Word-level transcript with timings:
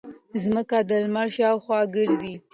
ځمکه 0.43 0.77
د 0.89 0.91
لمر 1.03 1.27
شاوخوا 1.35 1.79
ګرځي 1.95 2.33